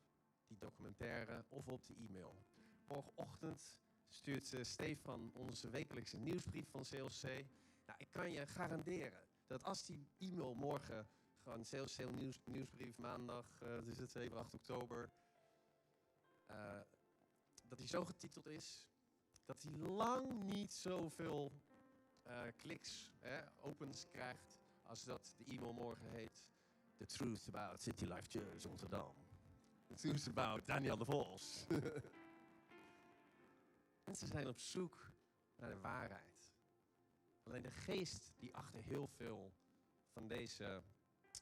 die 0.47 0.57
documentaire 0.57 1.45
of 1.49 1.67
op 1.67 1.85
de 1.85 1.95
e-mail. 1.95 2.35
Morgenochtend 2.87 3.77
stuurt 4.07 4.53
uh, 4.53 4.63
Stefan 4.63 5.31
onze 5.33 5.69
wekelijkse 5.69 6.17
nieuwsbrief 6.17 6.69
van 6.69 6.83
CLC. 6.83 7.45
Nou, 7.85 7.99
ik 7.99 8.11
kan 8.11 8.31
je 8.31 8.47
garanderen 8.47 9.23
dat 9.47 9.63
als 9.63 9.85
die 9.85 10.07
e-mail 10.17 10.53
morgen 10.53 11.09
gewoon 11.43 11.63
CLC 11.63 12.11
nieuws, 12.11 12.39
nieuwsbrief 12.45 12.97
maandag, 12.97 13.45
uh, 13.63 13.87
is 13.87 13.97
het 13.97 14.11
7, 14.11 14.37
8 14.37 14.53
oktober, 14.53 15.11
uh, 16.51 16.81
dat 17.67 17.77
hij 17.77 17.87
zo 17.87 18.05
getiteld 18.05 18.45
is 18.45 18.89
dat 19.49 19.61
hij 19.61 19.71
lang 19.71 20.43
niet 20.43 20.73
zoveel 20.73 21.51
kliks, 22.55 23.11
hè, 23.19 23.41
opens 23.61 24.07
krijgt 24.07 24.59
als 24.83 25.03
dat 25.03 25.33
de 25.37 25.43
e-mail 25.45 25.73
morgen 25.73 26.09
heet 26.09 26.45
The 26.97 27.05
Truth 27.05 27.47
About 27.47 27.81
City 27.81 28.05
Life 28.05 28.29
Church 28.29 28.63
Rotterdam. 28.63 29.13
The 29.87 29.95
Truth 29.95 30.27
About 30.27 30.67
Daniel 30.67 30.97
de 30.97 31.05
Vos. 31.05 31.65
Mensen 34.05 34.27
zijn 34.27 34.47
op 34.47 34.59
zoek 34.59 35.11
naar 35.55 35.69
de 35.69 35.79
waarheid. 35.79 36.53
Alleen 37.43 37.61
de 37.61 37.71
geest 37.71 38.33
die 38.37 38.55
achter 38.55 38.83
heel 38.83 39.07
veel 39.07 39.53
van 40.11 40.27
deze 40.27 40.83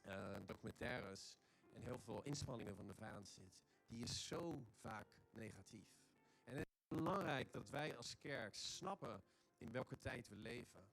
uh, 0.06 0.36
documentaires 0.46 1.38
en 1.74 1.82
heel 1.82 1.98
veel 1.98 2.22
inspanningen 2.22 2.76
van 2.76 2.86
de 2.86 2.94
vijand 2.94 3.28
zit, 3.28 3.62
die 3.86 4.02
is 4.02 4.26
zo 4.26 4.64
vaak 4.80 5.06
negatief. 5.30 5.88
En 6.44 6.56
het 6.56 6.66
is 6.66 6.96
belangrijk 6.96 7.52
dat 7.52 7.68
wij 7.68 7.96
als 7.96 8.18
kerk 8.18 8.54
snappen 8.54 9.22
in 9.58 9.72
welke 9.72 9.98
tijd 9.98 10.28
we 10.28 10.36
leven. 10.36 10.88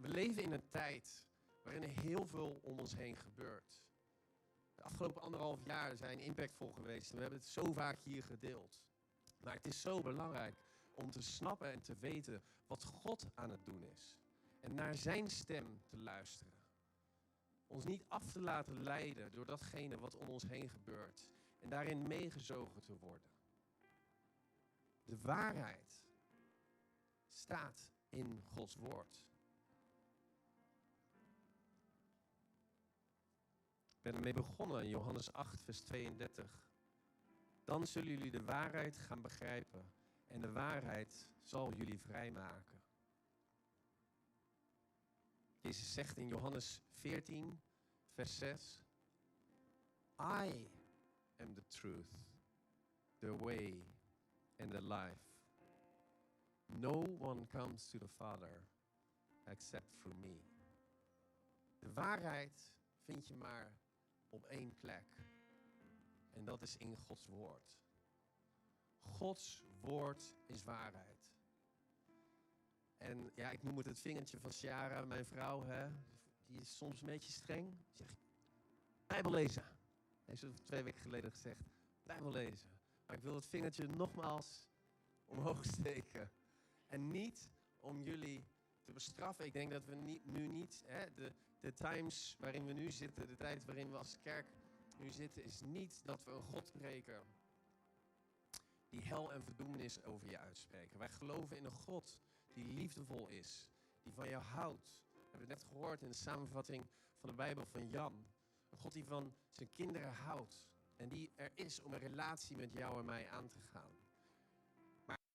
We 0.00 0.08
leven 0.08 0.42
in 0.42 0.52
een 0.52 0.68
tijd 0.68 1.26
waarin 1.62 1.82
er 1.82 2.02
heel 2.02 2.26
veel 2.26 2.58
om 2.62 2.78
ons 2.78 2.96
heen 2.96 3.16
gebeurt. 3.16 3.82
De 4.74 4.82
afgelopen 4.82 5.22
anderhalf 5.22 5.64
jaar 5.64 5.96
zijn 5.96 6.20
impactvol 6.20 6.72
geweest 6.72 7.10
en 7.10 7.14
we 7.16 7.20
hebben 7.22 7.40
het 7.40 7.48
zo 7.48 7.72
vaak 7.72 8.00
hier 8.02 8.24
gedeeld. 8.24 8.82
Maar 9.40 9.54
het 9.54 9.66
is 9.66 9.80
zo 9.80 10.00
belangrijk 10.00 10.64
om 10.90 11.10
te 11.10 11.22
snappen 11.22 11.72
en 11.72 11.80
te 11.80 11.96
weten 11.96 12.42
wat 12.66 12.84
God 12.84 13.26
aan 13.34 13.50
het 13.50 13.64
doen 13.64 13.82
is. 13.82 14.18
En 14.60 14.74
naar 14.74 14.94
zijn 14.94 15.30
stem 15.30 15.82
te 15.86 15.96
luisteren. 15.96 16.52
Ons 17.66 17.84
niet 17.84 18.04
af 18.08 18.32
te 18.32 18.40
laten 18.40 18.82
leiden 18.82 19.32
door 19.32 19.46
datgene 19.46 19.98
wat 19.98 20.16
om 20.16 20.28
ons 20.28 20.42
heen 20.42 20.70
gebeurt. 20.70 21.30
En 21.58 21.68
daarin 21.68 22.06
meegezogen 22.06 22.82
te 22.82 22.96
worden. 22.96 23.28
De 25.04 25.18
waarheid 25.20 26.03
staat 27.36 27.90
in 28.08 28.42
Gods 28.54 28.74
woord. 28.74 29.22
Ik 33.96 34.02
ben 34.02 34.14
ermee 34.14 34.32
begonnen 34.32 34.88
Johannes 34.88 35.32
8, 35.32 35.62
vers 35.62 35.80
32. 35.80 36.62
Dan 37.64 37.86
zullen 37.86 38.08
jullie 38.08 38.30
de 38.30 38.44
waarheid 38.44 38.98
gaan 38.98 39.22
begrijpen 39.22 39.92
en 40.26 40.40
de 40.40 40.52
waarheid 40.52 41.28
zal 41.42 41.74
jullie 41.74 41.98
vrijmaken. 41.98 42.82
Jezus 45.60 45.92
zegt 45.92 46.16
in 46.16 46.28
Johannes 46.28 46.80
14, 46.90 47.60
vers 48.12 48.38
6, 48.38 48.80
I 50.18 50.68
am 51.36 51.54
the 51.54 51.66
truth, 51.68 52.12
the 53.18 53.36
way 53.36 53.84
and 54.56 54.70
the 54.70 54.82
life. 54.82 55.23
No 56.66 57.16
one 57.18 57.46
comes 57.46 57.88
to 57.88 57.98
the 57.98 58.08
Father 58.08 58.62
except 59.44 60.00
through 60.00 60.20
me. 60.20 60.42
De 61.78 61.92
waarheid 61.92 62.72
vind 63.04 63.28
je 63.28 63.34
maar 63.34 63.72
op 64.28 64.44
één 64.44 64.76
plek. 64.78 65.04
En 66.30 66.44
dat 66.44 66.62
is 66.62 66.76
in 66.76 66.96
Gods 66.96 67.26
woord. 67.26 67.78
Gods 69.00 69.62
woord 69.80 70.34
is 70.46 70.62
waarheid. 70.62 71.32
En 72.96 73.30
ja, 73.34 73.50
ik 73.50 73.62
noem 73.62 73.76
het 73.76 73.86
het 73.86 74.00
vingertje 74.00 74.38
van 74.38 74.52
Ciara, 74.52 75.04
mijn 75.04 75.24
vrouw. 75.24 75.64
Hè? 75.64 75.90
Die 76.46 76.60
is 76.60 76.76
soms 76.76 77.00
een 77.00 77.06
beetje 77.06 77.32
streng. 77.32 77.76
Zeg, 77.92 78.14
Bijbel 79.06 79.30
lezen. 79.30 79.64
Heeft 80.24 80.40
ze 80.40 80.52
twee 80.52 80.82
weken 80.82 81.02
geleden 81.02 81.30
gezegd. 81.30 81.70
Bijbel 82.02 82.30
lezen. 82.30 82.70
Maar 83.06 83.16
ik 83.16 83.22
wil 83.22 83.34
het 83.34 83.46
vingertje 83.46 83.88
nogmaals 83.88 84.68
omhoog 85.24 85.64
steken. 85.64 86.30
En 86.94 87.10
niet 87.10 87.50
om 87.80 88.02
jullie 88.02 88.44
te 88.82 88.92
bestraffen. 88.92 89.44
Ik 89.44 89.52
denk 89.52 89.70
dat 89.70 89.84
we 89.84 89.94
niet, 89.94 90.24
nu 90.24 90.46
niet, 90.46 90.82
hè, 90.86 91.14
de, 91.14 91.32
de 91.60 91.72
times 91.72 92.36
waarin 92.38 92.66
we 92.66 92.72
nu 92.72 92.90
zitten, 92.90 93.26
de 93.26 93.36
tijd 93.36 93.64
waarin 93.64 93.90
we 93.90 93.96
als 93.96 94.18
kerk 94.20 94.46
nu 94.96 95.12
zitten, 95.12 95.44
is 95.44 95.60
niet 95.60 96.00
dat 96.04 96.24
we 96.24 96.30
een 96.30 96.42
God 96.42 96.72
preken 96.72 97.22
die 98.88 99.02
hel 99.02 99.32
en 99.32 99.42
verdoemenis 99.42 100.02
over 100.02 100.28
je 100.28 100.38
uitspreken. 100.38 100.98
Wij 100.98 101.10
geloven 101.10 101.56
in 101.56 101.64
een 101.64 101.72
God 101.72 102.18
die 102.52 102.64
liefdevol 102.64 103.28
is, 103.28 103.70
die 104.02 104.12
van 104.12 104.28
jou 104.28 104.42
houdt. 104.42 105.02
We 105.12 105.18
hebben 105.20 105.40
het 105.40 105.48
net 105.48 105.64
gehoord 105.64 106.02
in 106.02 106.08
de 106.08 106.14
samenvatting 106.14 106.86
van 107.16 107.28
de 107.28 107.34
Bijbel 107.34 107.66
van 107.66 107.88
Jan. 107.88 108.26
Een 108.70 108.78
God 108.78 108.92
die 108.92 109.06
van 109.06 109.34
zijn 109.50 109.72
kinderen 109.72 110.12
houdt 110.12 110.66
en 110.96 111.08
die 111.08 111.32
er 111.34 111.52
is 111.54 111.80
om 111.80 111.92
een 111.92 111.98
relatie 111.98 112.56
met 112.56 112.72
jou 112.72 112.98
en 112.98 113.04
mij 113.04 113.30
aan 113.30 113.48
te 113.48 113.60
gaan. 113.60 114.03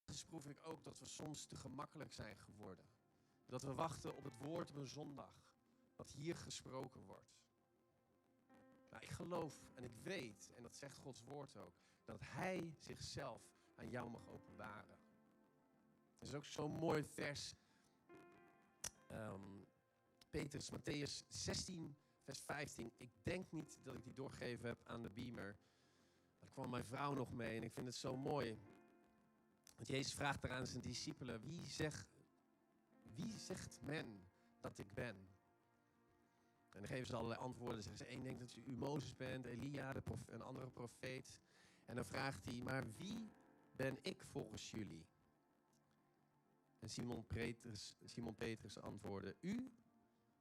Maar 0.10 0.18
ergens 0.18 0.30
proef 0.30 0.48
ik 0.48 0.68
ook 0.68 0.84
dat 0.84 1.00
we 1.00 1.06
soms 1.06 1.46
te 1.46 1.56
gemakkelijk 1.56 2.12
zijn 2.12 2.38
geworden. 2.38 2.86
Dat 3.46 3.62
we 3.62 3.74
wachten 3.74 4.16
op 4.16 4.24
het 4.24 4.38
woord 4.38 4.70
op 4.70 4.76
een 4.76 4.88
zondag, 4.88 5.34
wat 5.96 6.12
hier 6.12 6.36
gesproken 6.36 7.06
wordt. 7.06 7.38
Nou, 8.90 9.04
ik 9.04 9.10
geloof 9.10 9.62
en 9.74 9.84
ik 9.84 9.96
weet, 10.04 10.52
en 10.56 10.64
dat 10.64 10.76
zegt 10.76 10.98
Gods 10.98 11.24
woord 11.24 11.58
ook, 11.58 11.74
dat 12.04 12.20
Hij 12.24 12.76
zichzelf 12.80 13.42
aan 13.76 13.90
jou 13.90 14.10
mag 14.10 14.28
openbaren. 14.28 14.98
Er 16.18 16.28
is 16.28 16.34
ook 16.34 16.46
zo'n 16.46 16.72
mooi 16.72 17.04
vers. 17.04 17.56
Um, 19.12 19.68
Petrus, 20.30 20.72
Matthäus 20.72 21.24
16, 21.28 21.96
vers 22.24 22.40
15. 22.40 22.92
Ik 22.98 23.12
denk 23.24 23.52
niet 23.52 23.80
dat 23.84 23.96
ik 23.96 24.04
die 24.04 24.14
doorgegeven 24.14 24.68
heb 24.68 24.82
aan 24.84 25.02
de 25.02 25.10
beamer. 25.10 25.58
Daar 26.40 26.50
kwam 26.50 26.70
mijn 26.70 26.86
vrouw 26.86 27.14
nog 27.14 27.32
mee 27.32 27.58
en 27.58 27.64
ik 27.64 27.74
vind 27.74 27.86
het 27.86 27.96
zo 27.96 28.18
mooi. 28.18 28.78
Want 29.80 29.92
Jezus 29.92 30.14
vraagt 30.14 30.44
eraan 30.44 30.68
zijn 30.68 30.82
discipelen: 30.82 31.42
wie, 31.42 31.66
zegt, 31.66 32.08
wie 33.16 33.38
zegt 33.38 33.82
men 33.82 34.30
dat 34.60 34.80
ik 34.80 34.94
ben? 34.94 35.16
En 36.70 36.80
dan 36.80 36.88
geven 36.88 37.08
ze 37.08 37.16
allerlei 37.16 37.40
antwoorden. 37.40 37.84
Zeggen 37.84 38.06
ze: 38.06 38.12
één 38.12 38.24
denkt 38.24 38.40
dat 38.40 38.56
u 38.66 38.72
Mozes 38.72 39.16
bent, 39.16 39.46
Elia, 39.46 39.94
de 39.94 40.02
een 40.26 40.42
andere 40.42 40.70
profeet. 40.70 41.40
En 41.86 41.96
dan 41.96 42.06
vraagt 42.06 42.46
hij: 42.46 42.62
maar 42.62 42.92
wie 42.98 43.32
ben 43.72 43.98
ik 44.02 44.24
volgens 44.32 44.72
jullie? 44.72 45.06
En 46.80 46.90
Simon 46.90 47.26
Petrus, 47.26 47.96
Simon 48.06 48.36
Petrus 48.36 48.80
antwoordde, 48.80 49.36
u, 49.40 49.72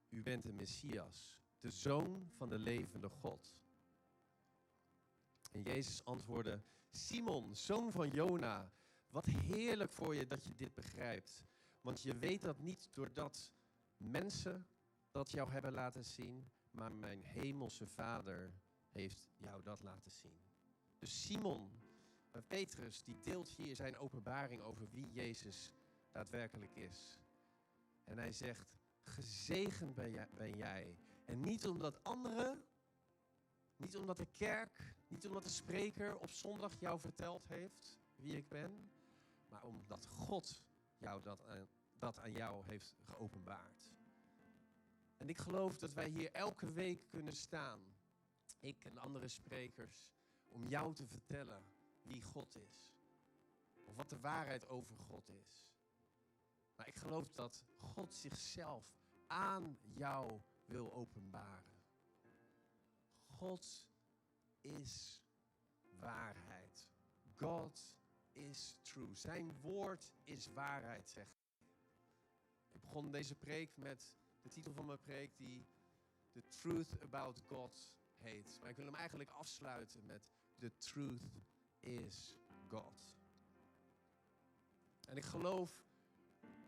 u 0.09 0.21
bent 0.21 0.43
de 0.43 0.53
Messias, 0.53 1.39
de 1.59 1.69
zoon 1.69 2.29
van 2.35 2.49
de 2.49 2.59
levende 2.59 3.09
God. 3.09 3.57
En 5.51 5.61
Jezus 5.61 6.05
antwoordde, 6.05 6.61
Simon, 6.91 7.55
zoon 7.55 7.91
van 7.91 8.09
Jona, 8.09 8.71
wat 9.09 9.25
heerlijk 9.25 9.91
voor 9.91 10.15
je 10.15 10.27
dat 10.27 10.43
je 10.45 10.55
dit 10.55 10.73
begrijpt. 10.73 11.43
Want 11.81 12.01
je 12.01 12.17
weet 12.17 12.41
dat 12.41 12.59
niet 12.59 12.89
doordat 12.93 13.51
mensen 13.97 14.67
dat 15.11 15.31
jou 15.31 15.51
hebben 15.51 15.73
laten 15.73 16.05
zien, 16.05 16.51
maar 16.71 16.93
mijn 16.93 17.23
hemelse 17.23 17.87
Vader 17.87 18.53
heeft 18.89 19.29
jou 19.37 19.63
dat 19.63 19.81
laten 19.81 20.11
zien. 20.11 20.39
Dus 20.97 21.23
Simon, 21.23 21.71
eh, 22.31 22.41
Petrus, 22.47 23.03
die 23.03 23.19
deelt 23.19 23.49
hier 23.49 23.75
zijn 23.75 23.97
openbaring 23.97 24.61
over 24.61 24.89
wie 24.89 25.11
Jezus 25.11 25.73
daadwerkelijk 26.11 26.75
is. 26.75 27.19
En 28.03 28.17
hij 28.17 28.31
zegt, 28.31 28.77
gezegend 29.01 29.95
ben 29.95 30.11
jij, 30.11 30.27
ben 30.31 30.57
jij. 30.57 30.97
En 31.25 31.41
niet 31.41 31.67
omdat 31.67 32.03
anderen, 32.03 32.63
niet 33.75 33.97
omdat 33.97 34.17
de 34.17 34.27
kerk, 34.33 34.95
niet 35.07 35.27
omdat 35.27 35.43
de 35.43 35.49
spreker 35.49 36.17
op 36.17 36.29
zondag 36.29 36.79
jou 36.79 36.99
verteld 36.99 37.47
heeft 37.47 37.99
wie 38.15 38.35
ik 38.35 38.47
ben, 38.47 38.91
maar 39.49 39.63
omdat 39.63 40.05
God 40.05 40.63
jou 40.97 41.21
dat 41.21 41.43
aan, 41.45 41.67
dat 41.99 42.19
aan 42.19 42.31
jou 42.31 42.65
heeft 42.65 42.95
geopenbaard. 43.05 43.93
En 45.17 45.29
ik 45.29 45.37
geloof 45.37 45.77
dat 45.77 45.93
wij 45.93 46.09
hier 46.09 46.31
elke 46.31 46.71
week 46.71 47.07
kunnen 47.09 47.35
staan, 47.35 47.79
ik 48.59 48.85
en 48.85 48.97
andere 48.97 49.27
sprekers, 49.27 50.11
om 50.47 50.67
jou 50.67 50.93
te 50.93 51.07
vertellen 51.07 51.63
wie 52.01 52.21
God 52.21 52.55
is. 52.55 52.93
Of 53.85 53.95
wat 53.95 54.09
de 54.09 54.19
waarheid 54.19 54.67
over 54.67 54.95
God 54.95 55.29
is. 55.29 55.69
Maar 56.75 56.87
ik 56.87 56.95
geloof 56.95 57.31
dat 57.31 57.65
God 57.77 58.13
zichzelf 58.13 58.83
aan 59.27 59.77
jou 59.81 60.41
wil 60.65 60.93
openbaren. 60.93 61.81
God 63.25 63.87
is 64.61 65.23
waarheid. 65.99 66.89
God 67.35 67.98
is 68.39 68.75
true. 68.81 69.15
Zijn 69.15 69.59
woord 69.61 70.13
is 70.23 70.47
waarheid, 70.47 71.09
zegt 71.09 71.47
Ik 72.71 72.81
begon 72.81 73.11
deze 73.11 73.35
preek 73.35 73.77
met 73.77 74.17
de 74.41 74.49
titel 74.49 74.73
van 74.73 74.85
mijn 74.85 74.99
preek 74.99 75.37
die 75.37 75.67
The 76.31 76.47
Truth 76.47 77.01
About 77.01 77.41
God 77.45 77.93
heet. 78.17 78.57
Maar 78.59 78.69
ik 78.69 78.75
wil 78.75 78.85
hem 78.85 78.95
eigenlijk 78.95 79.29
afsluiten 79.29 80.05
met 80.05 80.29
The 80.57 80.77
Truth 80.77 81.41
is 81.79 82.37
God. 82.67 83.17
En 85.07 85.17
ik 85.17 85.23
geloof, 85.23 85.83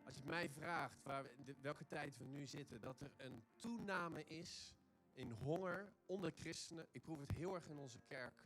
als 0.06 0.18
je 0.18 0.24
mij 0.24 0.50
vraagt 0.50 1.04
waar, 1.04 1.26
welke 1.62 1.86
tijd 1.86 2.18
we 2.18 2.26
nu 2.26 2.48
zitten, 2.48 2.82
dat 2.82 3.02
er 3.02 3.12
een 3.18 3.44
toename 3.56 4.26
is 4.26 4.76
in 5.12 5.32
honger 5.32 5.94
onder 6.06 6.32
christenen. 6.32 6.88
Ik 6.92 7.02
proef 7.02 7.20
het 7.20 7.32
heel 7.32 7.56
erg 7.56 7.68
in 7.68 7.78
onze 7.78 8.02
kerk. 8.02 8.46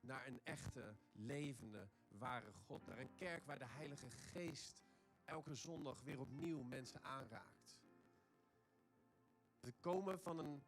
Naar 0.00 0.26
een 0.26 0.40
echte, 0.44 0.96
levende, 1.12 1.88
ware 2.18 2.52
God. 2.66 2.86
Naar 2.86 2.98
een 2.98 3.14
kerk 3.14 3.46
waar 3.46 3.58
de 3.58 3.66
Heilige 3.68 4.10
Geest 4.10 4.82
elke 5.24 5.54
zondag 5.54 6.02
weer 6.02 6.20
opnieuw 6.20 6.62
mensen 6.62 7.02
aanraakt. 7.02 7.78
We 9.60 9.72
komen 9.80 10.20
van 10.20 10.38
een. 10.38 10.62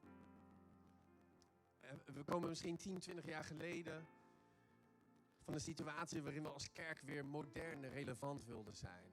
Eh, 1.81 1.91
we 2.05 2.25
komen 2.25 2.49
misschien 2.49 2.77
10, 2.77 2.99
20 2.99 3.25
jaar 3.25 3.45
geleden 3.45 4.07
van 5.39 5.55
een 5.55 5.61
situatie 5.61 6.23
waarin 6.23 6.43
we 6.43 6.49
als 6.49 6.73
kerk 6.73 7.01
weer 7.01 7.25
modern 7.25 7.85
en 7.85 7.91
relevant 7.91 8.45
wilden 8.45 8.75
zijn. 8.75 9.11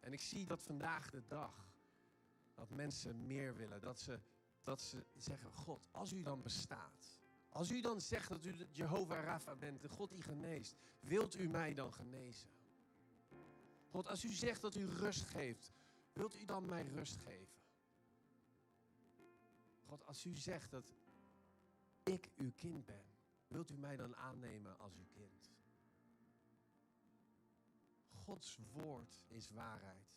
En 0.00 0.12
ik 0.12 0.20
zie 0.20 0.46
dat 0.46 0.62
vandaag 0.62 1.10
de 1.10 1.26
dag 1.26 1.72
dat 2.54 2.70
mensen 2.70 3.26
meer 3.26 3.56
willen. 3.56 3.80
Dat 3.80 4.00
ze, 4.00 4.20
dat 4.62 4.80
ze 4.80 5.06
zeggen, 5.14 5.52
God, 5.52 5.88
als 5.90 6.12
u 6.12 6.22
dan 6.22 6.42
bestaat. 6.42 7.23
Als 7.54 7.70
u 7.70 7.80
dan 7.80 8.00
zegt 8.00 8.28
dat 8.28 8.44
u 8.44 8.54
Jehovah 8.70 9.24
Rapha 9.24 9.54
bent, 9.54 9.80
de 9.80 9.88
God 9.88 10.10
die 10.10 10.22
geneest. 10.22 10.76
Wilt 11.00 11.34
u 11.38 11.48
mij 11.48 11.74
dan 11.74 11.92
genezen? 11.92 12.48
God, 13.90 14.08
als 14.08 14.24
u 14.24 14.28
zegt 14.28 14.60
dat 14.60 14.74
u 14.74 14.86
rust 14.86 15.24
geeft. 15.24 15.72
Wilt 16.12 16.34
u 16.34 16.44
dan 16.44 16.66
mij 16.66 16.86
rust 16.86 17.16
geven? 17.16 17.54
God, 19.86 20.06
als 20.06 20.24
u 20.24 20.34
zegt 20.34 20.70
dat 20.70 20.84
ik 22.02 22.30
uw 22.36 22.52
kind 22.56 22.84
ben. 22.84 23.04
Wilt 23.48 23.70
u 23.70 23.76
mij 23.76 23.96
dan 23.96 24.16
aannemen 24.16 24.78
als 24.78 24.96
uw 24.96 25.06
kind? 25.12 25.50
Gods 28.24 28.58
woord 28.72 29.20
is 29.28 29.50
waarheid. 29.50 30.14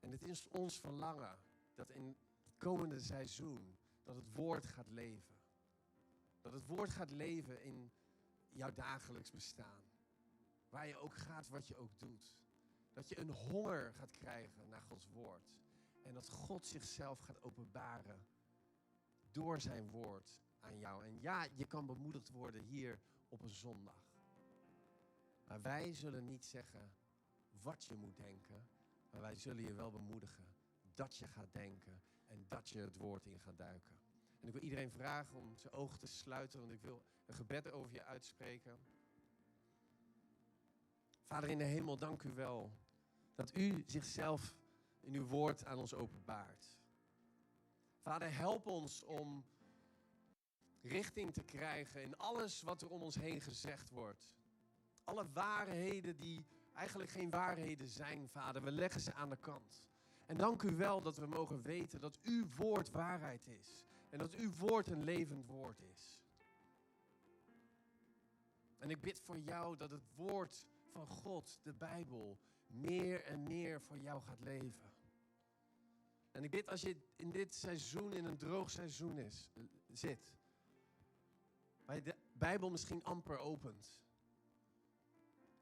En 0.00 0.10
het 0.10 0.22
is 0.22 0.48
ons 0.48 0.80
verlangen 0.80 1.38
dat 1.74 1.90
in 1.90 2.16
het 2.44 2.56
komende 2.56 3.00
seizoen 3.00 3.76
dat 4.02 4.16
het 4.16 4.32
woord 4.32 4.66
gaat 4.66 4.90
leven. 4.90 5.37
Dat 6.40 6.52
het 6.52 6.66
woord 6.66 6.90
gaat 6.90 7.10
leven 7.10 7.62
in 7.62 7.92
jouw 8.48 8.72
dagelijks 8.72 9.30
bestaan. 9.30 9.82
Waar 10.68 10.86
je 10.86 10.96
ook 10.96 11.14
gaat, 11.14 11.48
wat 11.48 11.66
je 11.66 11.76
ook 11.76 11.98
doet. 11.98 12.36
Dat 12.92 13.08
je 13.08 13.18
een 13.18 13.30
honger 13.30 13.92
gaat 13.94 14.10
krijgen 14.10 14.68
naar 14.68 14.82
Gods 14.82 15.08
woord. 15.08 15.52
En 16.02 16.14
dat 16.14 16.28
God 16.28 16.66
zichzelf 16.66 17.20
gaat 17.20 17.42
openbaren 17.42 18.26
door 19.30 19.60
zijn 19.60 19.90
woord 19.90 20.40
aan 20.60 20.78
jou. 20.78 21.04
En 21.04 21.20
ja, 21.20 21.46
je 21.54 21.64
kan 21.64 21.86
bemoedigd 21.86 22.28
worden 22.28 22.62
hier 22.62 23.00
op 23.28 23.42
een 23.42 23.50
zondag. 23.50 24.08
Maar 25.44 25.62
wij 25.62 25.94
zullen 25.94 26.24
niet 26.24 26.44
zeggen 26.44 26.92
wat 27.62 27.84
je 27.84 27.96
moet 27.96 28.16
denken, 28.16 28.68
maar 29.10 29.20
wij 29.20 29.36
zullen 29.36 29.62
je 29.62 29.74
wel 29.74 29.90
bemoedigen 29.90 30.54
dat 30.94 31.16
je 31.16 31.28
gaat 31.28 31.52
denken 31.52 32.02
en 32.26 32.44
dat 32.48 32.68
je 32.68 32.80
het 32.80 32.94
woord 32.94 33.26
in 33.26 33.40
gaat 33.40 33.56
duiken. 33.58 34.07
En 34.40 34.46
ik 34.46 34.52
wil 34.52 34.62
iedereen 34.62 34.90
vragen 34.90 35.36
om 35.36 35.56
zijn 35.56 35.72
ogen 35.72 35.98
te 35.98 36.06
sluiten, 36.06 36.60
want 36.60 36.72
ik 36.72 36.82
wil 36.82 37.02
een 37.26 37.34
gebed 37.34 37.70
over 37.70 37.92
je 37.92 38.04
uitspreken. 38.04 38.78
Vader 41.26 41.50
in 41.50 41.58
de 41.58 41.64
hemel, 41.64 41.98
dank 41.98 42.22
u 42.22 42.32
wel 42.32 42.72
dat 43.34 43.56
u 43.56 43.82
zichzelf 43.86 44.54
in 45.00 45.14
uw 45.14 45.26
woord 45.26 45.64
aan 45.64 45.78
ons 45.78 45.94
openbaart. 45.94 46.78
Vader, 48.00 48.36
help 48.36 48.66
ons 48.66 49.04
om 49.04 49.44
richting 50.82 51.32
te 51.32 51.42
krijgen 51.42 52.02
in 52.02 52.16
alles 52.16 52.62
wat 52.62 52.82
er 52.82 52.88
om 52.88 53.02
ons 53.02 53.14
heen 53.14 53.40
gezegd 53.40 53.90
wordt. 53.90 54.36
Alle 55.04 55.32
waarheden 55.32 56.16
die 56.16 56.46
eigenlijk 56.74 57.10
geen 57.10 57.30
waarheden 57.30 57.88
zijn, 57.88 58.28
Vader, 58.28 58.62
we 58.62 58.70
leggen 58.70 59.00
ze 59.00 59.14
aan 59.14 59.30
de 59.30 59.36
kant. 59.36 59.84
En 60.26 60.36
dank 60.36 60.62
u 60.62 60.76
wel 60.76 61.02
dat 61.02 61.16
we 61.16 61.26
mogen 61.26 61.62
weten 61.62 62.00
dat 62.00 62.18
uw 62.22 62.46
woord 62.56 62.90
waarheid 62.90 63.46
is. 63.46 63.86
En 64.08 64.18
dat 64.18 64.34
uw 64.34 64.52
woord 64.52 64.90
een 64.90 65.04
levend 65.04 65.46
woord 65.46 65.80
is. 65.80 66.22
En 68.78 68.90
ik 68.90 69.00
bid 69.00 69.20
voor 69.20 69.38
jou 69.38 69.76
dat 69.76 69.90
het 69.90 70.14
woord 70.14 70.66
van 70.90 71.06
God, 71.06 71.60
de 71.62 71.72
Bijbel, 71.72 72.38
meer 72.66 73.24
en 73.24 73.42
meer 73.42 73.80
voor 73.80 73.98
jou 73.98 74.22
gaat 74.22 74.40
leven. 74.40 74.92
En 76.30 76.44
ik 76.44 76.50
bid 76.50 76.68
als 76.68 76.80
je 76.80 76.96
in 77.16 77.30
dit 77.30 77.54
seizoen, 77.54 78.12
in 78.12 78.24
een 78.24 78.36
droog 78.36 78.70
seizoen 78.70 79.18
is, 79.18 79.50
zit, 79.92 80.36
waar 81.84 81.96
je 81.96 82.02
de 82.02 82.16
Bijbel 82.32 82.70
misschien 82.70 83.04
amper 83.04 83.38
opent. 83.38 84.00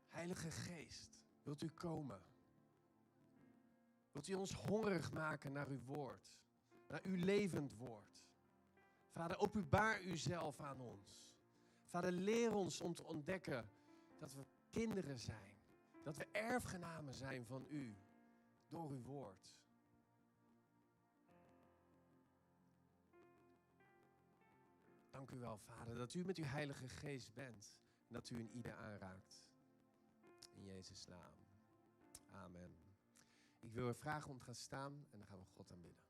Heilige 0.06 0.50
Geest, 0.50 1.20
wilt 1.42 1.62
u 1.62 1.68
komen? 1.68 2.22
Wilt 4.12 4.28
u 4.28 4.34
ons 4.34 4.52
hongerig 4.52 5.12
maken 5.12 5.52
naar 5.52 5.68
uw 5.68 5.82
woord, 5.84 6.34
naar 6.88 7.00
uw 7.02 7.24
levend 7.24 7.76
woord? 7.76 8.25
Vader, 9.16 9.38
openbaar 9.38 10.02
uzelf 10.02 10.60
aan 10.60 10.80
ons. 10.80 11.36
Vader, 11.84 12.12
leer 12.12 12.54
ons 12.54 12.80
om 12.80 12.94
te 12.94 13.04
ontdekken 13.04 13.70
dat 14.18 14.32
we 14.32 14.46
kinderen 14.70 15.18
zijn. 15.18 15.54
Dat 16.04 16.16
we 16.16 16.26
erfgenamen 16.32 17.14
zijn 17.14 17.46
van 17.46 17.66
u 17.68 17.96
door 18.68 18.90
uw 18.90 19.02
woord. 19.02 19.58
Dank 25.10 25.30
u 25.30 25.38
wel, 25.38 25.58
Vader, 25.58 25.94
dat 25.94 26.14
u 26.14 26.24
met 26.24 26.36
uw 26.36 26.44
Heilige 26.44 26.88
Geest 26.88 27.34
bent 27.34 27.80
en 28.06 28.14
dat 28.14 28.30
u 28.30 28.38
een 28.38 28.50
ieder 28.50 28.74
aanraakt. 28.74 29.48
In 30.52 30.64
Jezus' 30.64 31.06
naam. 31.06 31.34
Amen. 32.30 32.76
Ik 33.58 33.72
wil 33.72 33.88
u 33.88 33.94
vragen 33.94 34.30
om 34.30 34.38
te 34.38 34.44
gaan 34.44 34.54
staan 34.54 34.92
en 35.10 35.18
dan 35.18 35.26
gaan 35.26 35.38
we 35.38 35.44
God 35.44 35.72
aanbidden. 35.72 36.05